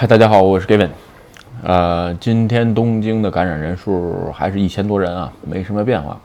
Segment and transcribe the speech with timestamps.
[0.00, 0.90] 嗨，大家好，我是 Gavin。
[1.64, 6.16] 呃，今天东京的感染人数还是一千多人啊，没什么变化。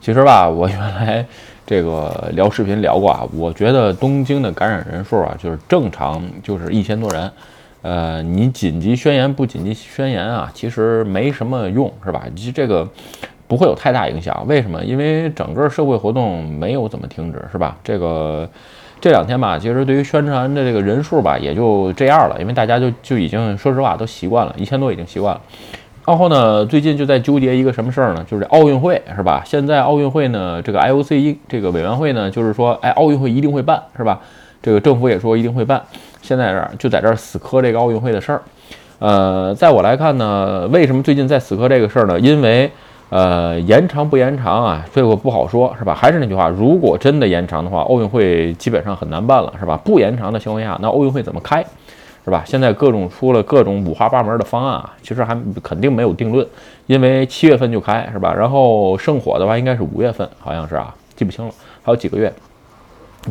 [0.00, 1.24] 其实吧， 我原来
[1.64, 7.30] 这个聊视频聊过啊，我觉得东京的感染人数啊，就是正常就是一千多人。
[7.82, 12.24] 呃，你紧急宣言不紧急宣言啊，其实没什么用，是吧？
[12.34, 12.84] 其实这个
[13.46, 14.44] 不会有太大影响。
[14.48, 14.84] 为什么？
[14.84, 17.76] 因为整个社会活动没有怎么停止，是吧？
[17.84, 18.50] 这个。
[19.00, 25.40] 这两天吧，其实对于宣传的这个人数吧，也就这样了，因为大家就就已经说实话都习惯了，一千多已经习惯了。
[26.06, 28.24] 然后呢，最近就在纠结一个什么事儿呢？
[28.28, 29.42] 就是奥运会是吧？
[29.44, 34.20] 现在奥运会呢，这个 IOC 这个委员会呢，就是说，哎，奥运会一定会办是吧？
[34.62, 35.80] 这个政府也说一定会办。
[36.20, 38.42] 现在这儿就在这儿死磕这个奥运会的事儿。
[38.98, 42.20] 呃，在我来看呢，为什么最近在死磕这个事儿呢？
[42.20, 42.70] 因为。
[43.10, 44.86] 呃，延长不延长啊？
[44.94, 45.92] 这个不好说，是吧？
[45.92, 49.76] 还是那句话，如果真的延长的话，奥运会基本上很难办了，是吧？
[49.84, 51.60] 不延长的情况下，那奥运会怎么开，
[52.24, 52.44] 是吧？
[52.46, 56.46] 现在各种出了各种五花八门的方案啊，其实还肯定没有定论，
[56.86, 58.32] 因为七月份就开，是吧？
[58.32, 61.52] 然后圣火的话应该是五月份，好像是啊，记不清了，
[61.82, 62.32] 还有几个月。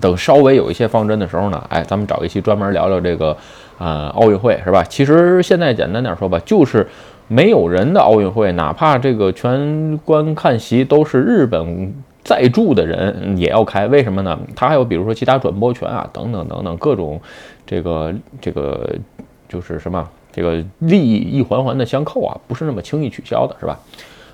[0.01, 3.35] 等稍微有一些方针的时候呢，哎，咱们找一期专门聊聊这个，
[3.77, 4.83] 呃，奥运会，是吧？
[4.83, 6.85] 其实现在简单点说吧，就是。
[7.29, 13.87] 没有人的奥运会，哪怕这个全观看席都是日本在住的人，也要开。
[13.87, 14.37] 为什么呢？
[14.55, 17.21] 他还有比如说其他转播权啊，等等等等各种，
[17.67, 18.89] 这个这个
[19.47, 23.79] 就是什么，这个利益一环环的相扣啊，不是那么轻易取消的，是吧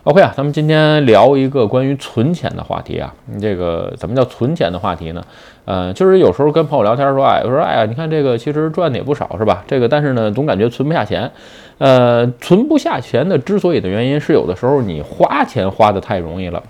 [0.06, 3.14] ？OK 啊，咱们今天聊一个关于存钱的话题啊。
[3.42, 5.22] 这个怎么叫存钱的话题呢？
[5.66, 9.64] 呃，就是有时候跟朋友聊天说，哎，我说，哎呀，你看这个其实赚的也不少，是吧？
[9.68, 11.30] 这个但是呢，总感觉存不下钱。
[11.78, 16.62] 呃，存不下钱的之所以的原因是，有的时候你花钱花的太容易了。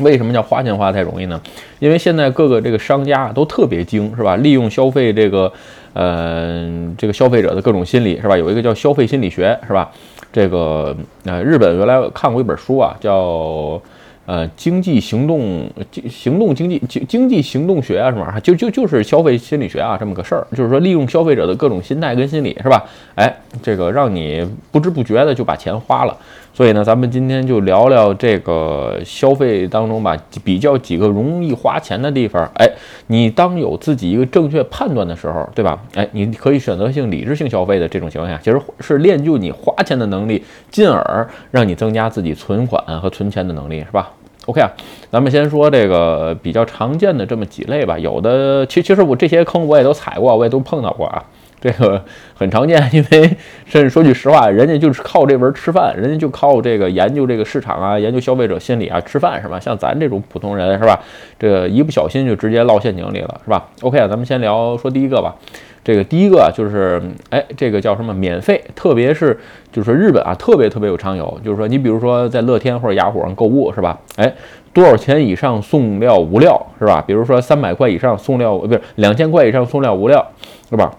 [0.00, 1.40] 为什么叫花钱花太容易呢？
[1.78, 4.36] 因为现在各个这个商家都特别精，是吧？
[4.36, 5.50] 利用消费这个，
[5.94, 8.36] 呃，这个消费者的各种心理，是吧？
[8.36, 9.90] 有一个叫消费心理学，是吧？
[10.30, 13.80] 这个呃，日本原来看过一本书啊，叫
[14.26, 22.84] 呃经济行动经行动经济经经济行动学啊什么，就就就是消费心理学啊这么个事儿，就是说利用消费者的各种心态跟心理是吧？
[23.14, 26.16] 哎，这个让你不知不觉的就把钱花了。
[26.56, 32.50] 所以呢，咱们今天就聊聊这个消费当中吧，比较几个容易花钱的地方。
[32.54, 32.66] 哎，
[33.08, 35.78] 你当有自己一个正确判断的时候，对吧？
[35.94, 44.10] 哎，你可以选择性、理智性消费的这种情况下，其实是练就你花钱的能力，进而让你增加自己存款和存钱的能力，是吧
[44.46, 44.70] ？OK 啊，
[45.10, 47.98] 咱们先说这个比较常见的这么几类吧。
[47.98, 51.22] 有的，其其实我这些坑我也都踩过，我也都碰到过啊。
[51.60, 52.02] 这个
[52.34, 53.22] 很常见，因为
[53.66, 59.58] 甚至说句实话，人家就是靠这门吃饭，人家就靠这个研究这个市场啊，研究消费者心理啊吃饭是吧？
[59.58, 61.00] 像咱这种普通人是吧？
[61.38, 65.34] 这个一不小心就直接落陷阱里了是吧？OK 啊，咱们先聊说第一个吧。
[65.82, 67.00] 这个第一个就是，
[67.30, 68.12] 哎，这个叫什么？
[68.12, 69.38] 免费，特别是
[69.70, 73.96] 就是日本啊，特别特别有常有，就是说你比如说在乐天或者雅虎上购物是吧？
[74.16, 74.34] 哎，
[74.72, 77.02] 多少钱以上送料无料是吧？
[77.06, 80.26] 比如说三百块以上送料，不是两千块以上送料无料
[80.68, 80.92] 是吧？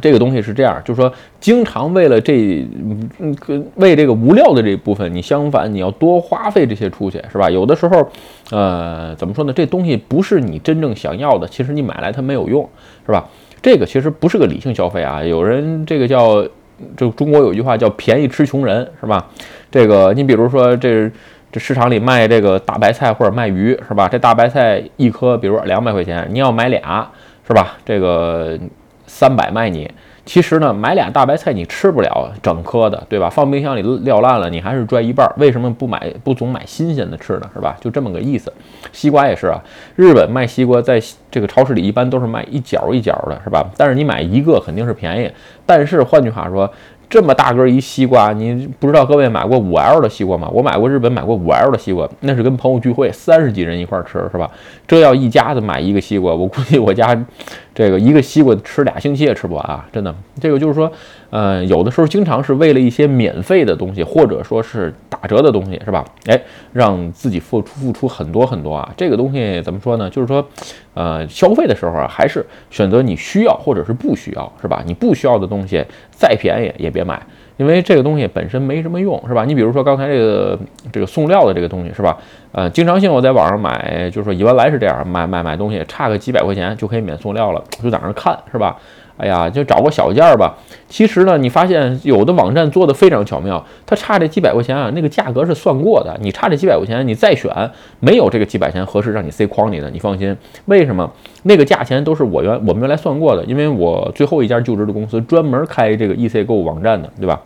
[0.00, 2.66] 这个东西是这样，就是说，经常为了这，
[3.18, 3.34] 嗯，
[3.76, 7.48] 为这个无料的这部分，你相反你要多花费这些出去，是吧？
[7.48, 8.06] 有的时候，
[8.50, 9.52] 呃，怎么说呢？
[9.54, 12.68] 这东西不是你真正想要的，其实你买来它没有用，
[13.06, 13.26] 是吧？
[13.62, 15.24] 这个其实不是个理性消费啊。
[15.24, 16.46] 有人这个叫，
[16.94, 19.26] 就中国有句话叫“便宜吃穷人”，是吧？
[19.70, 21.10] 这个你比如说，这
[21.50, 24.06] 这市场里卖这个大白菜或者卖鱼，是吧？
[24.06, 27.10] 这大白菜一颗，比如两百块钱，你要买俩，
[27.46, 27.78] 是吧？
[27.84, 28.58] 这个。
[29.06, 29.90] 三百卖你，
[30.24, 33.30] 其实呢，买俩大白菜你吃不了整颗的，对吧？
[33.30, 35.26] 放冰箱里撂烂了，你还是拽一半。
[35.36, 37.50] 为什么不买不总买新鲜的吃呢？
[37.54, 37.76] 是吧？
[37.80, 38.52] 就这么个意思。
[38.92, 39.62] 西瓜也是啊，
[39.94, 41.00] 日本卖西瓜在
[41.30, 43.64] 这个超市里一般都是卖一角一角的，是吧？
[43.76, 45.30] 但是你买一个肯定是便宜。
[45.64, 46.70] 但是换句话说。
[47.08, 50.48] 这么大个一西瓜，你不知道各位买过五 L 的西瓜吗？
[50.52, 54.50] 我买过日本买过五 L 的西瓜，那是跟朋友聚会，三十几人一块吃，是吧？
[54.86, 57.16] 这要一家子买一个西瓜，我估计我家
[57.74, 59.86] 这个一个西瓜吃俩星期也吃不完啊！
[59.92, 60.90] 真的，这个就是说，
[61.36, 66.02] 呃，有的时候经常是为了一些免费的东西，或者说是打折的东西，是吧？
[66.28, 66.40] 哎，
[66.72, 68.90] 让自己付出付出很多很多啊！
[68.96, 70.08] 这个东西怎么说呢？
[70.08, 70.42] 就是说，
[70.94, 74.82] 呃，消费的时候啊，还是选择你需要或者是不需要，是吧？
[74.86, 76.90] 你不需要的东西再便宜也。
[76.90, 77.20] 别买，
[77.58, 79.44] 因为这个东西本身没什么用，是吧？
[79.44, 80.58] 你比如说刚才这个
[80.90, 82.16] 这个送料的这个东西，是吧？
[82.52, 88.74] 呃，经常性我在网上买，就是说原来是这样，买买买东西差个几百块钱就可以免送料了，就在那看，是吧？
[89.16, 90.54] 哎呀，就找个小件儿吧。
[90.88, 96.16] 其实呢，你发现有的网站做的非常巧妙，它差这几百块钱啊，那个价格是算过的。
[96.20, 97.50] 你差这几百块钱，你再选，
[98.00, 100.36] 没有这个几百钱合适让你塞筐里的，你放心。
[100.66, 101.10] 为什么？
[101.44, 107.40] 那个价钱都是我原我们原来算过的，因为我最后一家就职的公司专门开这个 EC 购物网站的，对吧？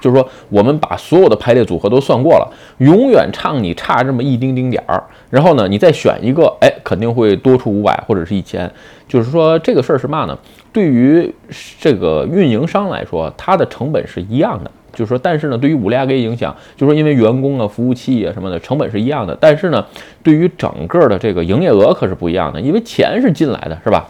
[0.00, 8.70] 就是说，我们把所有的排列组合都算过了，永远差你差这么一丁丁点儿，然后呢，你再选一个，哎，肯定会多出五百或者是一千。
[9.06, 10.38] 就是说，这个事儿是嘛呢？
[10.72, 11.32] 对于
[11.80, 14.70] 这个运营商来说，它的成本是一样的。
[14.92, 19.84] 就是说，但是呢，对于五利亚给影响，就是说，因为员工啊、服务器啊什么的成本是一样的，但是呢，
[20.22, 24.08] 对于整个的这个营业额可是不一样的，因为钱是进来的，是吧？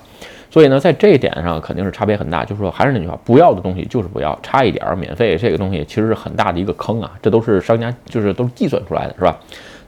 [0.51, 2.45] 所以呢，在这一点上肯定是差别很大。
[2.45, 7.11] 就是说，还是那句话，不要的东西就是不要，差一点儿免费，这个东西其实是很大的一个坑啊。
[7.23, 9.39] 这都是商家就是都是计算出来的，是吧？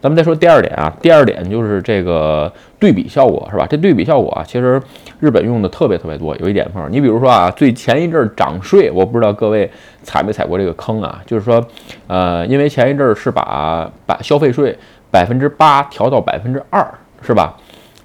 [0.01, 3.67] 咱们再说第二点啊，第二点就是这个对比效果，是吧？
[3.69, 4.81] 这对比效果啊，其实
[5.19, 6.37] 日本用的特别特别多。
[6.37, 9.69] 有一点碰，你比如说啊，最前一阵儿涨税，我不知道各位
[10.03, 11.21] 踩没踩过这个坑啊？
[11.27, 11.65] 就是说，
[12.07, 14.77] 呃，因为前一阵儿是把把消费税
[15.11, 16.87] 百分之八调到百分之二，
[17.21, 17.57] 是吧？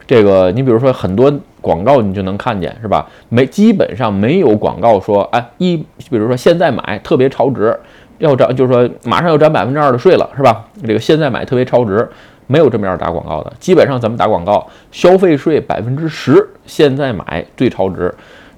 [0.06, 1.32] 这个你比如说很多。
[1.68, 3.06] 广告你就能看见是吧？
[3.30, 5.78] 没，基本上没有广告说，哎，一，
[6.10, 7.78] 比如说现在买特别超值，
[8.20, 10.66] 要涨，就是说马上要涨百分之二的税了，是吧？
[10.88, 12.10] 这个现在买特别超值，
[12.48, 13.52] 没有这么样打广告的。
[13.60, 18.12] 基本上咱们打广告，消费税百分之十，现在买最超值。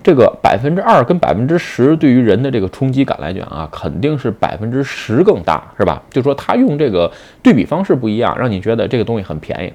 [0.09, 6.01] 这个百分之二跟百分之十对于人的这个冲击感来讲啊，肯定是百分之十更大，是吧？
[6.09, 7.11] 就说他用这个
[7.43, 9.71] 对比方式不一样，让你觉得这个东西很便宜。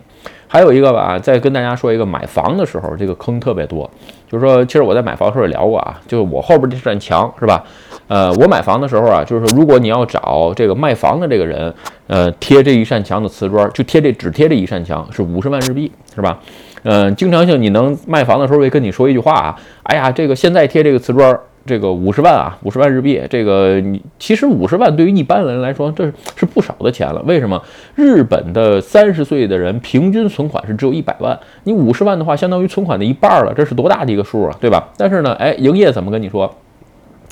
[0.48, 3.88] 还有一个吧，再跟大家说一个，买房的时候这个坑特别多。
[4.28, 7.64] 就是说，其实我在买房的时候也聊过啊，就是我后边这扇墙是吧？
[8.08, 11.72] 呃，我买房的时候啊，就是说，如果你要找这个卖房的这个人，
[12.08, 16.40] 呃，贴这一扇墙的瓷砖，就贴这只贴这一扇墙，是五十万日币，是吧？
[16.84, 21.38] 嗯，经常性你能卖房的时候会跟你说一句话啊，哎呀，这个现在贴这个瓷砖。
[21.66, 26.04] 这个五十万啊，五十万日币，这个你其实五十万对于一般人来说，这
[26.36, 27.22] 是不少的钱了。
[27.24, 27.58] 为什么？
[27.94, 34.90] 日本的三十岁的人平均存款是只有一百万，你五十万的话，相当于存款的一半了，这是多大的一个数啊，对吧？
[34.98, 36.54] 但是呢，哎，营业怎么跟你说？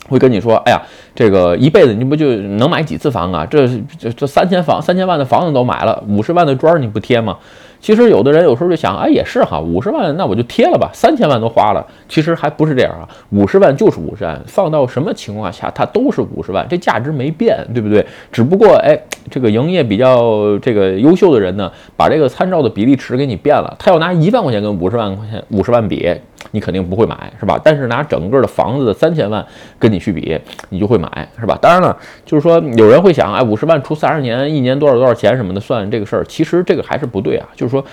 [0.08, 0.81] 会跟你说，哎呀，
[1.14, 3.44] 这个一辈子你不就能买几次房啊？
[3.44, 7.37] 这这这三千房三千万的房子都买了，五十万的砖你不贴吗？
[7.82, 18.06] 其实有的人有时候就想，哎，也是哈，五十万那我就贴了吧，三千万都花了，其实还不是这样啊，五十万就是五十万，放到什么情况下它都是五十万，这价值没变，对不对？
[18.31, 18.96] 只不过哎，
[19.29, 26.08] 这个营业比较这个优秀的人呢，把这个参照的比例尺给你变了，他要拿一万块钱跟五十万块钱五十万比。
[26.50, 27.58] 你肯定不会买，是吧？
[27.62, 29.43] 但是拿整个的房子的三千万
[29.79, 30.37] 跟你去比，
[30.70, 31.08] 你就会买，
[31.38, 31.56] 是吧？
[31.62, 31.96] 当然了，
[32.26, 37.46] 就是说有人会想，哎，五十万除三十年，一年多少多少钱什么的算这个事儿，其实这个还是不对啊。
[37.55, 37.84] 就是说，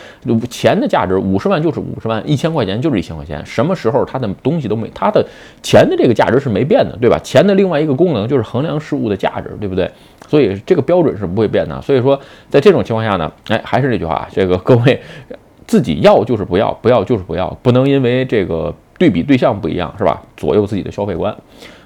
[0.49, 5.25] 钱的价值，五十万就是五十万，一千块钱就是一千块钱，什么时候它的东西都没，它的
[5.63, 7.17] 钱的这个价值是没变的，对吧？
[7.23, 9.89] 钱的另外一个功能就是衡量事物的价值，对不对？
[10.27, 11.81] 所以这个标准是不会变的。
[11.81, 15.01] 所以说，在这种情况下呢，哎，还是那句话，这个各位。
[15.67, 20.19] 自己要就是不要，不要就是不要，不能因为这个对比对象不一样，是吧？
[20.35, 21.31] 左右自己的消费观。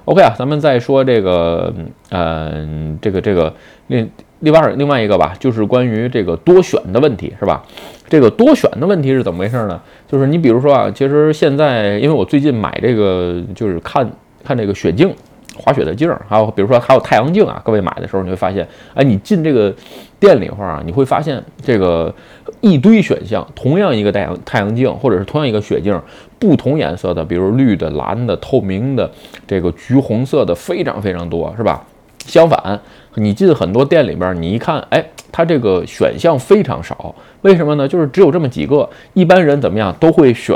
[0.06, 1.74] OK 啊，咱们再说这个，
[2.10, 3.54] 嗯，这个这个
[3.88, 4.10] 另
[4.40, 7.64] 另外另外一个吧，就是关于这个多选的问题，是吧？
[8.10, 9.82] 这个多选的问题是怎么回事呢？
[10.08, 14.10] 就是你比如说啊，其实现在因为我最近买这个，就是看
[14.44, 15.14] 看这个雪镜。
[15.56, 19.72] 滑雪的镜儿，还有比如说还有太阳镜啊，各位买的时候你会发现，哎，你进这个
[20.20, 22.12] 店里话啊，你会发现这个
[22.60, 25.94] 一堆选项，同样一个太阳太阳镜，或者是同样一个雪镜，
[26.44, 29.10] 不同颜色的，比如绿的、蓝的、透明的，
[29.48, 31.81] 这个橘红色的，非常非常多，是吧？
[32.26, 32.78] 相反，
[33.16, 37.88] 你进很多店里边，你一看，哎，它这个选项非常少，为什么呢？
[37.88, 40.54] 就是只有这么几个，一般人怎么样都会选。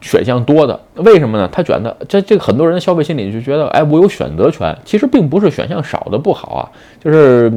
[0.00, 1.48] 选项多的，为什么呢？
[1.50, 4.76] 他觉得这这个很多人的消费心理就觉得，哎，我有选择权。
[4.84, 6.68] 其实并不是选项少的不好啊，
[7.02, 7.50] 就是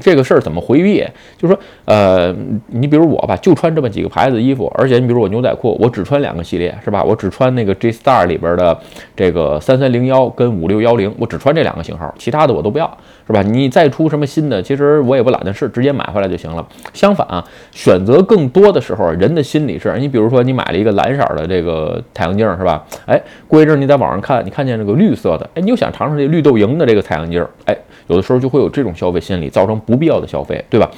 [0.00, 1.04] 这个事儿怎么回避？
[1.36, 2.34] 就是说，呃，
[2.68, 7.02] 你比如我吧，就穿这么几个牌子衣服，而且你比如我牛仔裤，我只穿两个系列，是吧？
[7.02, 8.78] 我只穿那个 J Star 里边的
[9.14, 12.90] 这个三三零幺跟五六幺零，我只穿这两个型号，其他的我都不要。
[13.24, 13.40] 是吧？
[13.40, 16.66] 你再出什么新的，其实我也不懒得试，直接买回来就行了。
[16.92, 22.84] 相反啊，选择更多的时候，人的心理是你比如说你买了一个蓝色的这个太阳镜，是吧？
[23.06, 27.76] 哎，过一阵你在网上看，你看见这个绿色的，哎，你又想尝尝这绿豆蝇的这个太阳镜，哎，
[28.08, 30.90] 有的时候就会有这种消费心理，造成不必要的消费，对吧？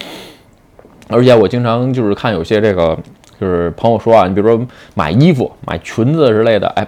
[1.09, 2.99] 而且我经常就是看有些这个
[3.41, 6.87] 就是朋友说啊，你比如说买衣服、买裙子之类的，哎。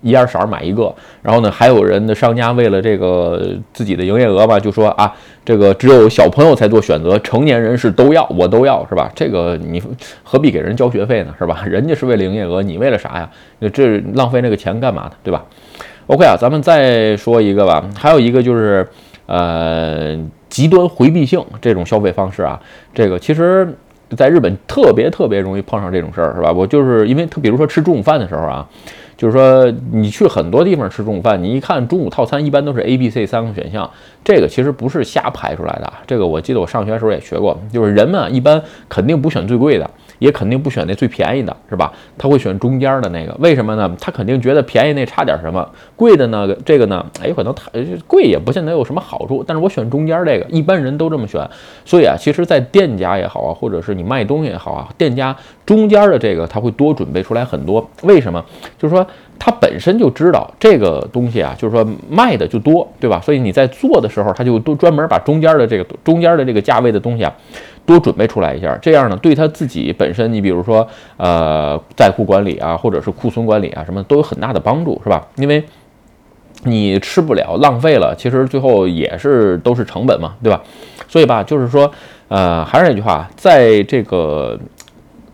[0.00, 3.40] 一样色儿买一个，然后呢，还有人的商家为了这个
[3.72, 5.12] 自己的营业额吧，就说啊，
[5.44, 9.08] 这个只有小朋友才做选择，成年人是都要，我都要，是吧？
[9.14, 9.80] 这个你
[10.24, 11.62] 何必给人交学费呢，是吧？
[11.70, 13.30] 人家是为了营业额，你为了啥呀？
[13.60, 15.44] 那这浪费那个钱干嘛呢，对吧
[16.08, 18.84] ？OK 啊，咱们再说一个吧，还有一个就是
[19.26, 20.18] 呃，
[20.52, 22.60] 极端回避性这种消费方式啊，
[22.92, 23.66] 这个其实
[24.16, 26.52] 在日本特别特别容易碰上这种事儿，是吧？
[26.52, 28.68] 我就是因为他比如说吃中午饭的时候啊。
[29.14, 33.88] 就是说，你去很多地方吃中午饭，你一看中午套餐一般都是 A、B、C 三个选项，
[34.24, 35.92] 这个其实不是瞎排出来的。
[36.08, 39.88] 这个我记得我上学的时候也学过，就是人们啊一般肯定不选最贵的。
[40.22, 41.92] 也肯定不选那最便宜的，是吧？
[42.16, 43.90] 他会选中间的那个，为什么呢？
[44.00, 46.48] 他肯定觉得便宜那差点什么，贵的呢？
[46.64, 47.04] 这个呢？
[47.20, 47.64] 哎，可能太
[48.06, 51.44] 贵也不见得有什么好处，但是我选中间这个，一般人都这么选。
[51.84, 55.36] 所以啊，其实，在店家也好啊，或者是你卖东西也好啊，店家
[55.66, 57.84] 中间的这个他会多准备出来很多。
[58.02, 58.44] 为什么？
[58.78, 59.04] 就是说
[59.38, 63.20] 他本身就知道这个东西啊，就是说卖的就多，对吧？
[63.20, 67.34] 所以你在做的时候，他就都专门把中间的这个中间的这个价位的东西啊。
[67.84, 70.86] 多准备出来一下，这样呢，对他自己本身，你比如说，
[71.16, 75.26] 呃，在库管理啊，或者是库存管理啊，什么都有很大的帮助，是吧？
[75.36, 75.64] 因为
[76.64, 80.62] 你吃不了，浪费了，其实最后也是都是成本嘛，对吧？
[81.08, 81.90] 所以吧，就是说，
[82.28, 84.58] 呃，还是那句话，在这个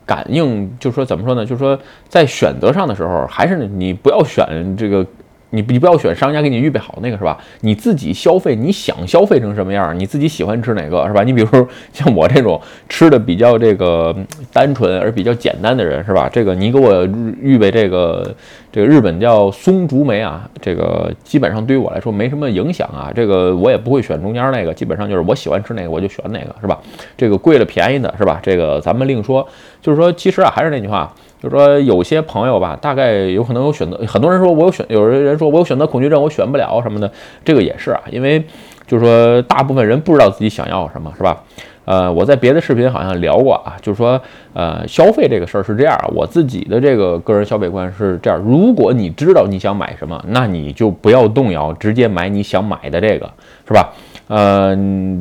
[0.06, 1.44] 感应，就是说怎么说呢？
[1.44, 1.78] 就是说
[2.08, 5.06] 在选择上的时候，还是你不要选这个。
[5.50, 7.38] 你你不要选商家给你预备好那个是吧？
[7.60, 9.98] 你自己消费，你想消费成什么样？
[9.98, 11.22] 你自己喜欢吃哪个是吧？
[11.22, 14.14] 你比如说 像我这种吃的比较这个
[14.52, 16.28] 单纯而比较简单的人是吧？
[16.30, 17.02] 这个你给我
[17.40, 18.34] 预备这个
[18.70, 23.10] 这个日本叫松竹梅啊，这个基本上对于我来说没什么影响啊。
[23.14, 26.78] 这个我也不会选中间那个，基本上就是我喜欢吃哪个我就选哪个是吧？
[27.16, 28.38] 这个贵了便宜的是吧？
[28.42, 29.48] 这个咱们另说。
[29.80, 31.10] 就是说，其实啊，还是那句话。
[31.40, 33.96] 就是说，有些朋友吧，大概有可能有选择。
[34.06, 37.10] 很多人说我有选，有人说我有选择恐惧症，我选不了什么的。
[37.44, 38.42] 这个也是啊，因为
[38.86, 41.42] 就是说，大部分人不知道自己想要什么，是吧？
[41.88, 44.20] 呃，我在别的视频好像聊过啊，就是说，
[44.52, 53.26] 呃，消费这个事儿是这样，我自己的这个个人消费观是这样：如果你知道你想买什么，那你就不要动摇，直接买你想买的这个，
[53.66, 53.88] 是吧？
[54.26, 54.74] 呃，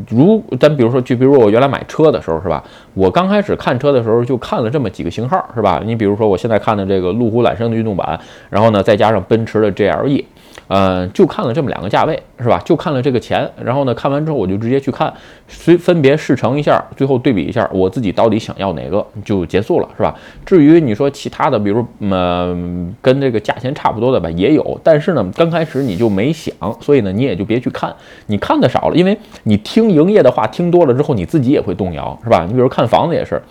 [0.09, 2.61] 如咱比如说，就比如我原来买车的时候，是吧？
[2.93, 5.81] 我刚开始看车的时候就看了这么几个型号，是吧？
[5.85, 8.19] 你比如说我现在看的这个路虎揽胜的运动版，
[8.49, 10.25] 然后呢再加上奔驰的 GLE。
[10.67, 12.61] 呃，就看了这么两个价位，是吧？
[12.65, 15.11] 就看了这个钱，然后呢，看完之后我就直接去看，
[15.47, 20.13] 随分别试乘一下，最后对比一下，我自己到底想要哪个就结束了，是吧？
[20.45, 27.95] 至于你说其他的，比如嗯，跟这个价钱差不多的吧，也有，但是呢，刚开始你就没想，所以呢，你也就别去看，
[28.25, 32.45] 你看的少了，因为你听营业的话听多了之后，你自己也会动摇，是吧？
[32.47, 33.41] 你比如看房子也是。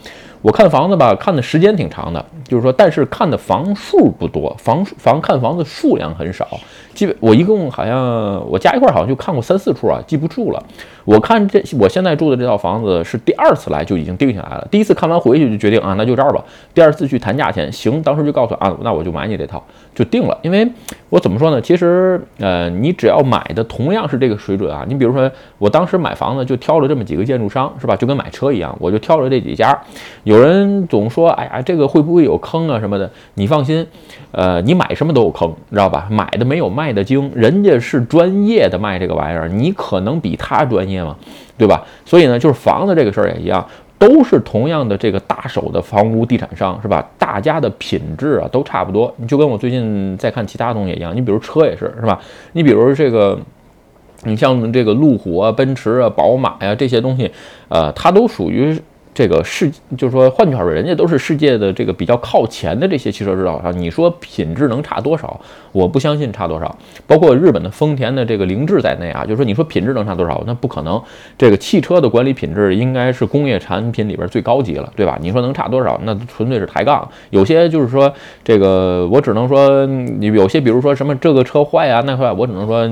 [0.47, 6.47] 我看房子吧，看的时间挺长的，就是说，但是看的房数不多，房房看房子数量很少。
[6.95, 10.63] 基本我一共好像我加一块好像就看过三四处啊，记不住了。
[11.07, 14.69] 我看这我现在住的这套房子是第二次来就已经定下来了。
[14.71, 16.45] 第一次看完回去就决定啊，那就这儿吧。
[16.75, 19.63] 第二次去谈价钱，行，当时就告诉啊，那我就买你这套，
[19.95, 20.37] 就定了。
[20.43, 20.69] 因为
[21.09, 21.61] 我怎么说呢？
[21.61, 27.95] 其实呃，你只要买的同样是这个水准啊，你比如说我当时买房子就挑了这么几个建筑商，是吧？
[27.95, 29.81] 就跟买车一样，我就挑了这几家。
[30.25, 33.09] 有人总说，哎呀，这个会不会有坑啊什么的？
[33.35, 33.87] 你放心，
[34.33, 36.09] 呃，你买什么都有坑，知道吧？
[36.11, 41.17] 买的没有卖的精，人家是专业的卖这个玩意儿，你可能比他专业嘛？
[41.59, 41.85] 对吧？
[42.05, 43.67] 所以呢，就是房子这个事儿也一样，
[43.99, 47.07] 都是同样的这个大手的房屋地产商，是吧？
[47.19, 49.13] 大家的品质啊都差不多。
[49.17, 52.21] 你就跟我最近在看其他东西一样，你比如车也是，是吧？
[52.53, 53.39] 你比如这个，
[54.25, 57.31] 你像这个路虎啊、奔驰啊、宝马呀这些东西，
[57.69, 58.79] 呃，它都属于。
[59.17, 65.41] 这个世就是说，换句话说，人家都是世界的这个比较靠前的这些汽车制造商，你说品质能差多少？
[65.73, 66.77] 我不相信差多少。
[67.07, 70.45] 包括日本的丰田的这个凌志在内啊，就是说，你说品质能差多少？
[70.47, 71.03] 那不可能。
[71.39, 75.19] 这个汽车的管理品质应该是工业产品里边最高级了，对吧？
[75.23, 75.99] 你说能差多少？
[76.05, 77.09] 那纯粹是抬杠。
[77.31, 78.13] 有些就是说，
[78.45, 82.87] 这个我只能说，你有些比如说什么这个车坏啊那坏，我只能说，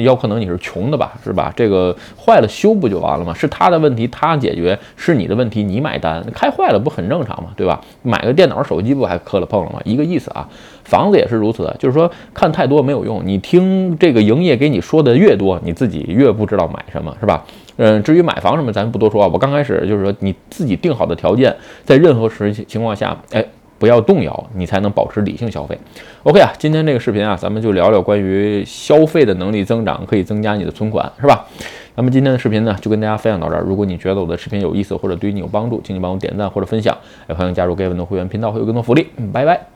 [0.00, 1.52] 有可能你是穷的吧，是吧？
[1.56, 3.34] 这个坏了修不就完了吗？
[3.34, 5.63] 是他的问题，他解决，是你的问题。
[5.64, 7.50] 你买单开坏了不很正常吗？
[7.56, 7.80] 对吧？
[8.02, 9.80] 买个电脑手机不还磕了碰了吗？
[9.84, 10.48] 一个意思啊。
[10.84, 13.22] 房子也是如此，就是说看太多没有用。
[13.24, 17.42] 你听这个营业给你说的越多，你自己越不知道买什么是吧？
[17.76, 19.30] 嗯，至于买房什么，咱不多说啊。
[19.32, 23.44] 我刚开始就是说你自己定好的条件，在任何时情况下，哎，
[23.78, 25.76] 不要动摇，你才能保持理性消费。
[26.24, 31.46] OK 啊，今天这个视频啊，咱们就聊聊关于消费的能力增长可以增加你的存款，是吧？
[31.96, 33.62] 那么今天的视频呢，就跟大家分享到这儿。
[33.62, 36.96] 如果你觉得我的视频有意思或者对你有帮助，请你帮我点赞或者分享，
[37.28, 39.08] 也欢迎加入 gay 的会员频道，会有更多福利。
[39.16, 39.73] 嗯，拜拜。